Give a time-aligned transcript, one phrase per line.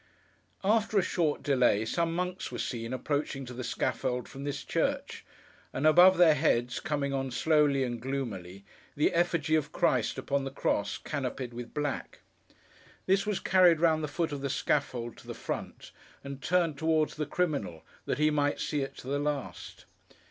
[0.63, 5.23] After a short delay, some monks were seen approaching to the scaffold from this church;
[5.73, 10.49] and above their heads, coming on slowly and gloomily, the effigy of Christ upon the
[10.49, 12.21] cross, canopied with black.
[13.05, 15.91] This was carried round the foot of the scaffold, to the front,
[16.23, 19.85] and turned towards the criminal, that he might see it to the last.